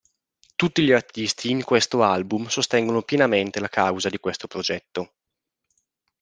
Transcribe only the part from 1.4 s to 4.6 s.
in questo album sostengono pienamente la causa di questo